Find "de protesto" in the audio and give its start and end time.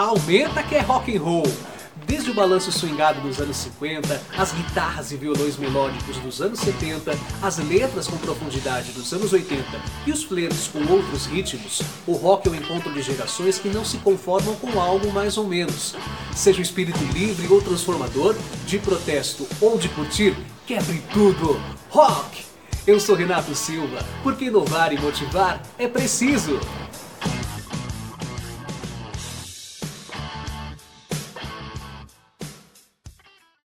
18.64-19.46